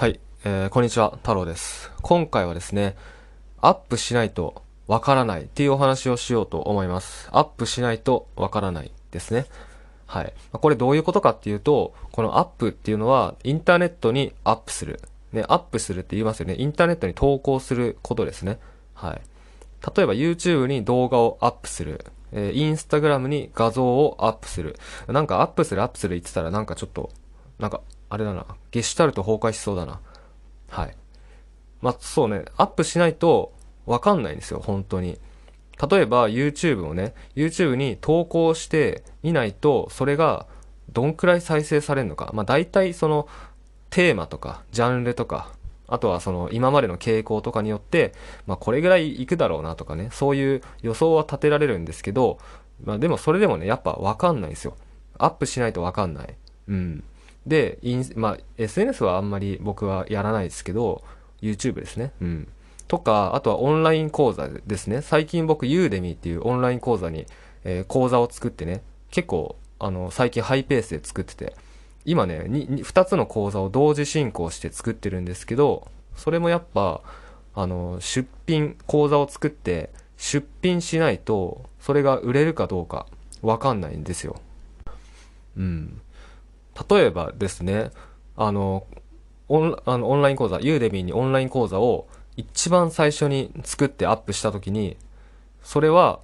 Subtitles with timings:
[0.00, 1.92] はい、えーこんにちは、太郎です。
[2.00, 2.96] 今回はですね、
[3.60, 7.28] アップしないとわからないっていうお話をしようと思います。
[7.32, 9.44] アップしないとわからないですね。
[10.06, 10.32] はい。
[10.52, 15.02] これどういうことかっていうと、このアップっていうのはインターネットにアップする。
[15.34, 16.56] ね、アップするって言いますよね。
[16.56, 18.58] インターネットに投稿することですね。
[18.94, 19.20] はい。
[19.94, 22.06] 例えば YouTube に動画をアップする。
[22.32, 24.78] えー、Instagram に画像をアップする。
[25.08, 27.10] なんかアップするアップする言ってたらなんかちょっと、
[27.58, 28.44] なんか、あれだな。
[28.72, 30.00] ゲシュタルト崩壊しそうだな。
[30.68, 30.96] はい。
[31.80, 33.52] まあ、そうね、アップしないと
[33.86, 35.18] わかんないんですよ、本当に。
[35.90, 40.46] 例えば YouTube をね、YouTube に投稿していないと、それが
[40.92, 42.30] どんくらい再生されるのか。
[42.34, 43.28] まあ、大体その
[43.88, 45.52] テーマとか、ジャンルとか、
[45.86, 48.12] あとはその今までの傾向とかによって、
[48.46, 52.38] まあ、これぐらいいくだろうなとかね、そういう予想は立てられるんですけど、
[52.84, 54.76] まあ、でもそれでもね、やっぱわかんないんですよ。
[55.18, 56.34] アップしないとわかんない。
[56.68, 57.04] うん。
[57.46, 61.02] で、インまあ、SNS はあんまり僕はやらないですけど、
[61.40, 62.12] YouTube ですね。
[62.20, 62.48] うん。
[62.86, 65.00] とか、あとはオンライン講座ですね。
[65.00, 67.26] 最近僕、ユーデミーっていうオンライン講座に、
[67.64, 71.54] えー講座を作ってね、結構、あの、最近ハイペースで作ってて、
[72.04, 77.02] 今ね、2つの講座を同時進行して作ってるんですけど、それもやっぱ、
[77.54, 83.06] あの、出品、講座を作って、出品しないと、それが売れるかどうか、
[83.42, 84.36] わかんないんですよ。
[85.56, 86.00] うん。
[86.88, 87.90] 例えばですね、
[88.36, 88.86] あの、
[89.48, 94.96] オンあのオンライン講座、ユーデミーにオンライン講座を一番最初に作ってアップしたときに、
[95.62, 96.20] それは、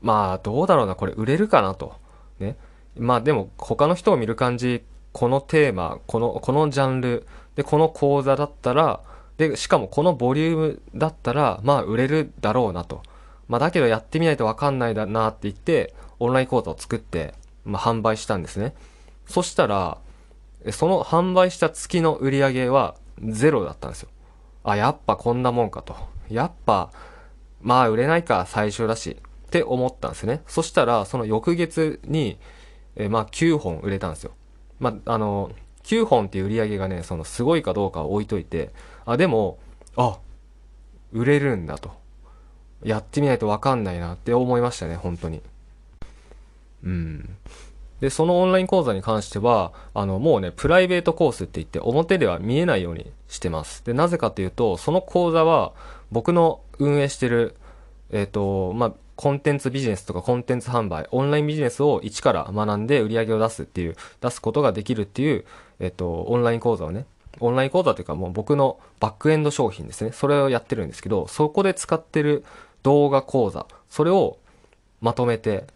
[0.00, 1.94] まあ、どうだろうな、これ売れるかなと。
[2.40, 2.56] ね。
[2.96, 9.00] まあでも、他の人を見る感じ、このテーマ、この、このジャンル、で、この講座だったら、
[9.36, 13.02] で、しかもこのボリュームだったら、まあ売れるだろうなと。
[13.48, 18.74] まあだけどやってみないとわかんないだなって言って、オンライン講座を作って、まあ販売したんですね。
[19.26, 19.98] そしたら、
[20.70, 24.08] その販売した月の売り上げはゼロだったんですよ。
[24.64, 25.96] あ、やっぱこんなもんかと。
[26.28, 26.90] やっぱ、
[27.60, 29.16] まあ売れないか、最初だし。
[29.46, 30.42] って思ったんですね。
[30.46, 32.38] そしたら、その翌月に、
[32.96, 34.32] えまあ9本売れたんですよ。
[34.80, 35.52] まあ、あの、
[35.84, 38.70] 9本っていう売り上げがね、そのすごいかどうかは置いといて、
[39.04, 39.58] あ、でも、
[39.96, 40.18] あ、
[41.12, 41.92] 売れるんだと。
[42.82, 45.42] やってみないとわかんないなって思いましたね、本当に。
[46.84, 47.36] うん。
[48.02, 53.86] で、そのオンライン講座に関しては、あの、もうね、プライベートコースって言って、表では見えないようにしてます。
[53.86, 55.72] で、なぜかというと、その講座は、
[56.10, 57.54] 僕の運営してる、
[58.10, 65.44] えっ、と、まあ、コンテンツビジネスとかコンテンツ販売、オンラインビジネスを一から学んで売り上げを出すっていう、出すことができるっていう、
[65.78, 67.06] えっ、と、オンライン講座をね、
[67.38, 70.10] オンライン講座というかもう僕のバックエンド商品ですね。
[70.10, 72.44] それをやってるんですけど、そこで使ってる
[72.82, 74.38] 動画講座、それを
[75.00, 75.66] まとめて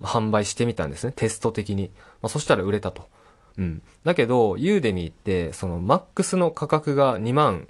[0.00, 1.12] 販売してみたんですね。
[1.14, 1.90] テスト的に。
[2.22, 3.08] まあ、そしたら売れたと。
[3.56, 3.82] うん。
[4.04, 7.66] だけど、ユーデミーって、そのマックスの価格が2万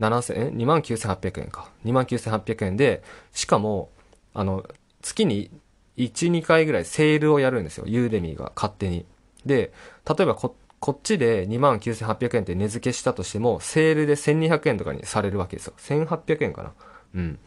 [0.00, 1.70] 7000円 ?2 万9800円か。
[1.84, 3.90] 2万9800円で、しかも、
[4.32, 4.64] あの、
[5.02, 5.50] 月に
[5.96, 7.84] 1、2回ぐらいセールをやるんですよ。
[7.86, 9.04] ユーデミーが勝手に。
[9.44, 9.72] で、
[10.08, 15.74] 例えばこ、こっちで2万9800円って値付けしたとしても、セールで1200円とかにされるわけですよ。
[15.78, 16.72] 1800円かな。
[17.14, 17.38] うん。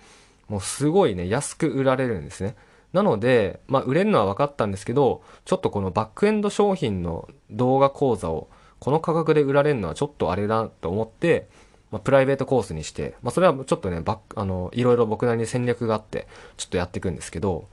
[0.47, 2.56] もうすごいね、安く売られるんですね。
[2.94, 8.48] なので、まあ、売れるのは分かったんですけど、ちょっとこのバックエンド商品の動画講座を、
[8.80, 11.48] この価格で売られるのはちょっとあれだと思って、
[11.92, 16.28] まあ、プライベートコースにして、まあ、それはちょっとね、バック、あの、いろいろ僕なりに戦略があって、
[16.58, 17.68] ちょっとやっていくんですけど、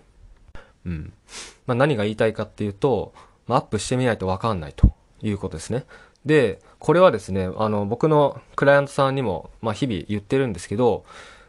[0.86, 1.12] うん。
[1.66, 3.12] まあ、何が言いたいかっていうと、
[3.46, 4.92] まあ、アップしてみないと分かんないと
[5.22, 5.84] いうことですね。
[6.24, 11.04] で、これはですね、あの、僕のクライアントさんにも、まあ、日々言ってるんですけど、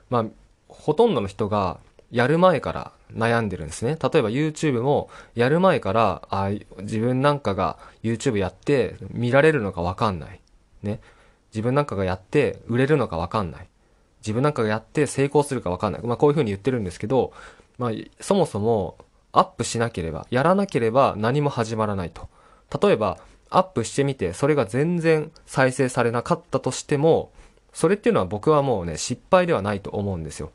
[0.10, 0.26] まあ、
[0.68, 1.80] ほとんどの人が
[2.12, 3.98] やる前から悩んでるんですね。
[4.02, 6.50] 例えば YouTube もやる前から、あ
[6.80, 10.42] 自分なんかが YouTube やって見られるのかわかんない。
[10.84, 11.00] ね。
[11.54, 13.68] 自分なんかがやって売れるのかわかんない。
[14.22, 16.02] 自分なんかがやって成功するかわかんない。
[16.04, 17.34] まあこういうふうに言ってるんですけど、
[17.78, 18.98] まあそもそも
[19.32, 22.28] アップしなければ、やらなければ何も始まらないと。
[22.82, 23.18] 例えば
[23.50, 27.32] アップしてみてそれが全然再生されなかったとしても、
[27.74, 30.52] それっていうのは僕はもうね、失敗ではないと思うんですよ。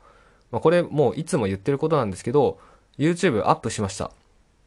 [0.51, 2.59] まあ、これもういつも言ってることなんですけど、
[2.97, 4.11] YouTube アップしました。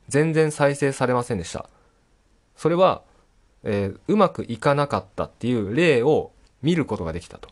[0.08, 1.68] 全然再生されませんでした。
[2.56, 3.02] それは、
[3.62, 6.32] えーうまくいかなかったっていう例を
[6.62, 7.48] 見ることができたと。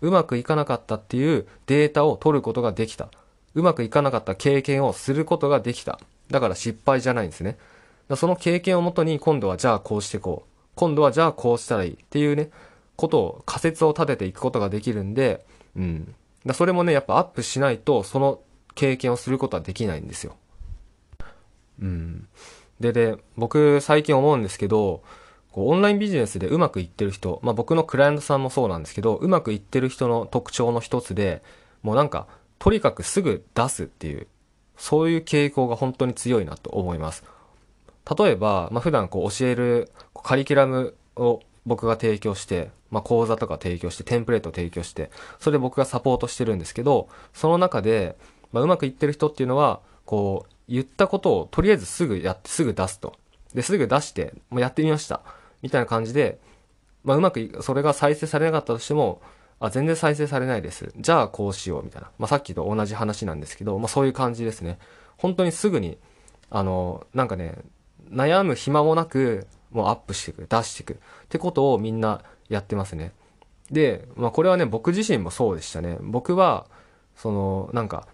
[0.00, 3.08] うまくいかなかったっていうデータを取ることができた。
[3.54, 5.98] うまくいかなかった経験をすることができた。
[6.30, 7.58] だから失敗じゃないんですね。
[8.16, 10.48] その経験をもとに今度はじゃあこうしてこう。
[10.76, 12.50] 今度はじゃあこうしたらいいっていうね、
[12.96, 15.44] ことを仮説を立てていくことができるんで、
[15.76, 16.14] うん。
[16.48, 18.40] だそれもね、やっぱアップしないとその
[18.74, 20.36] 経験をすることはできないんですよ。
[21.80, 22.28] うん。
[22.80, 25.02] で、で、僕最近思うんですけど、
[25.52, 31.42] こうオンラインビジネスでうまくいってる人、まあ僕のクライアントさんもそうなんですけど、うまくいってる人の特徴の一つで、
[31.82, 32.26] もうなんか、
[32.58, 34.26] とにかくすぐ出すっていう、
[34.76, 37.24] そういう傾向が本当に強いなと思います。
[38.18, 48.16] 例えば、まあ普段こう教えるカリキュラムを僕が提供して、まあ講座とか提供して、テンプレートを提供して、それで僕がサポートしてるんですけど、その中で、
[48.52, 53.14] まあうまくいってる人っていうのは、こう、言ったことをとりあえずすぐやってすぐ出すと。
[53.54, 55.22] で、すぐ出して、もうやってみました。
[55.62, 56.38] みたいな感じで、
[57.04, 59.22] まあ、うまく、それが再生されなかったとしても、
[59.60, 60.92] あ、全然再生されないです。
[60.98, 62.10] じゃあこうしよう、みたいな。
[62.18, 64.78] まあ、さっきと同じ話なんですけど、まあ、そういう感じですね。
[65.16, 65.98] 本当にすぐに、
[66.50, 67.56] あの、なんかね、
[68.10, 70.94] 悩む暇もなく、もうアップしていく、出していく。
[70.94, 70.96] っ
[71.28, 73.12] てことをみんなやってますね。
[73.70, 75.98] で、まあ、これはね、僕自身もそうでしたね。
[76.00, 76.66] 僕は、
[77.16, 78.08] その、なんか、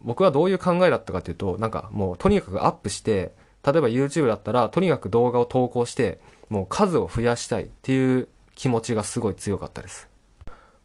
[0.00, 3.34] 僕はどういう考えだったかというと、なんかもうとにかくアップして、
[3.64, 10.08] 例えば YouTube だったら、とにかく動画を投稿して、もう数を増やしたいっていう気持ちがすごい強かったです。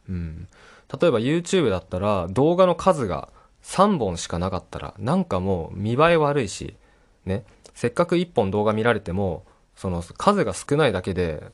[0.08, 0.48] うん。
[1.00, 3.28] 例えば YouTube だったら、動画の数が
[3.62, 6.74] 3本しかなかったら、なんかもう見栄え悪いし、
[7.26, 7.44] ね、
[7.74, 9.44] せっかく1本動画見られても、
[9.76, 11.44] その数が少ないだけで、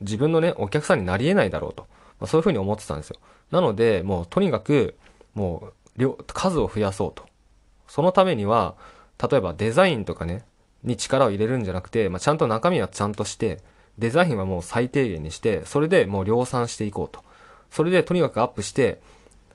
[0.00, 1.86] 自分のね、お客さんになり得ないだろうと。
[2.20, 3.16] まあ、そういうふうに思ってたんですよ。
[3.50, 4.96] なので、もうとにかく、
[5.34, 7.24] もう量、数を増やそうと。
[7.88, 8.74] そのためには、
[9.30, 10.44] 例えばデザインとかね、
[10.82, 13.60] に力を入れるんじゃなくて、まあ、ちゃんと中身はちゃんとして、
[13.98, 17.24] デザインはもう最低限にして、それでもう量産していこうと。
[17.70, 19.00] それでとにかくアップして、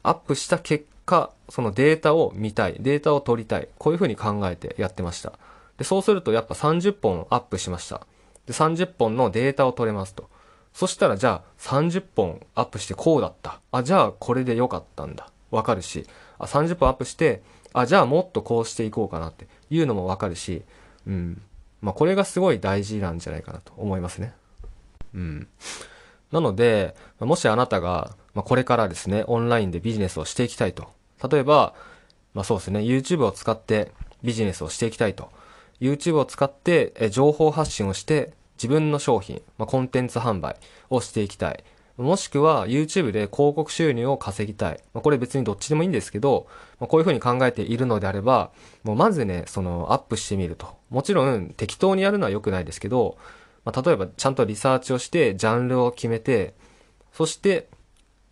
[0.04, 5.34] アップした結果、そのデータを見たい、データを取りたい、こういうふうに考えてやってました。
[5.78, 8.06] で、そうするとやっぱ30本アップしました。
[8.48, 10.30] で、30本のデータを取れますと。
[10.74, 13.60] そしたらじゃあ30本アップしてこうだった。
[13.72, 15.30] あ、じゃあこれで良かったんだ。
[15.52, 16.06] わかるし。
[16.40, 17.42] あ、30分アップして、
[17.74, 20.64] あ、じゃあもっとこうしていこうかなっていうのもわかるし、
[21.08, 21.42] うん。
[21.82, 24.34] まあ、これがすごい大事なんじゃないかなと思いますね。
[25.14, 25.48] うん。
[26.32, 30.90] なので、もしあなたが、まあ、これからですね、オンラインでビジネスをしていきたいと。
[31.30, 31.74] 例えば、
[32.34, 33.92] まあそうですね、YouTube を使って
[34.24, 35.30] ビジネスをしていきたいと。
[35.80, 40.56] YouTube を使って情報発信をして自分の商品、まあ、コンテンツ販売
[40.92, 41.64] をしていきたい。
[41.98, 44.80] もしくは YouTube で広告収入を稼ぎたい。
[44.94, 46.48] まあ、これ別にどっちでもいいんですけど、
[46.80, 48.52] まあ、こういうふうに考えているのであれば、
[48.84, 50.76] もうまずね、そのアップしてみると。
[50.90, 53.18] もちろん適当にやるのは良くないですけど、
[53.66, 56.54] まあ、例えばちゃんとリサーチをして、ジャンルを決めて、
[57.14, 57.68] そして、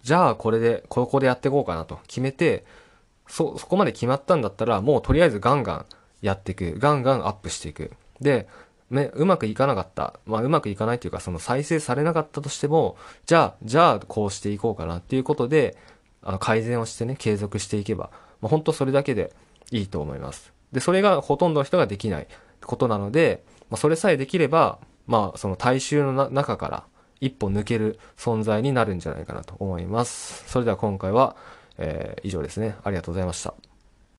[0.04, 2.66] じゃあこれで、ここでやっていこうかなと決めて、
[3.28, 5.86] そ、そこまで決まったんだったら、もうとりあえずガンガン
[6.22, 6.80] やっていく。
[6.80, 7.92] ガンガンアップしていく。
[8.22, 8.48] で、
[8.92, 10.20] ね、うまくいかなかった。
[10.26, 15.78] まあ、うまくいかないというか、その再生されなかったとしても、じゃあ、じゃあ、こうしていこうかなっていうことで、
[16.24, 18.10] あの、改善をしてね、継続していけば、
[18.42, 19.34] まあ、本当それだけで
[19.72, 20.54] いいと思います。
[20.72, 22.28] で、それがほとんどの人ができない
[22.62, 26.84] ことなので、まあ、それさえできれば、まあ、その大衆の中から
[27.20, 30.44] 一歩抜ける存在になるんじゃないかなと思います。
[30.48, 31.36] それでは今回は、
[31.78, 32.76] えー、以上ですね。
[32.84, 33.69] ありがとうございました。